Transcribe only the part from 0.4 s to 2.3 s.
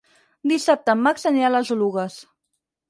Dissabte en Max anirà a les Oluges.